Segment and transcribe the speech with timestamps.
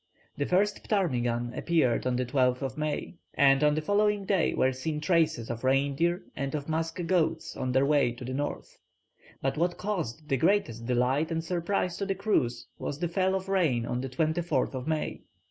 [0.35, 4.99] The first ptarmigan appeared on the 12th May, and on the following day were seen
[4.99, 8.79] traces of reindeer and of musk goats on their way to the north;
[9.43, 13.47] but what caused the greatest delight and surprise to the crews was the fall of
[13.47, 15.21] rain on the 24th May.